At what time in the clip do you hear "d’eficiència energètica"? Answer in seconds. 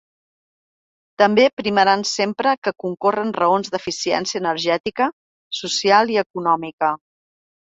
3.75-5.11